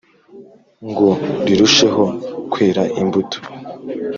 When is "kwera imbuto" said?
2.51-3.39